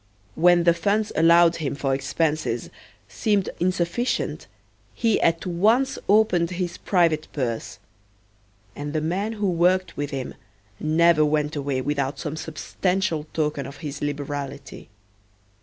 [0.33, 2.71] When the funds allowed him for expenses
[3.07, 4.47] seemed insufficient,
[4.95, 7.77] he at once opened his private purse;
[8.75, 10.33] and the men who worked with him
[10.79, 14.89] never went away without some substantial token of his liberality.